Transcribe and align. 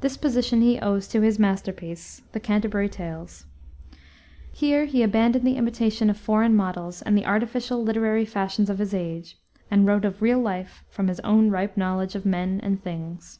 This 0.00 0.16
position 0.16 0.62
he 0.62 0.80
owes 0.80 1.06
to 1.06 1.20
his 1.20 1.38
masterpiece, 1.38 2.22
the 2.32 2.40
Canterbury 2.40 2.88
Tales. 2.88 3.46
Here 4.50 4.84
he 4.84 5.00
abandoned 5.04 5.46
the 5.46 5.54
imitation 5.56 6.10
of 6.10 6.16
foreign 6.18 6.56
models 6.56 7.02
and 7.02 7.16
the 7.16 7.24
artificial 7.24 7.80
literary 7.80 8.24
fashions 8.24 8.68
of 8.68 8.80
his 8.80 8.92
age, 8.92 9.38
and 9.70 9.86
wrote 9.86 10.04
of 10.04 10.20
real 10.22 10.40
life 10.40 10.82
from 10.88 11.06
his 11.06 11.20
own 11.20 11.50
ripe 11.50 11.76
knowledge 11.76 12.16
of 12.16 12.26
men 12.26 12.58
and 12.64 12.82
things. 12.82 13.38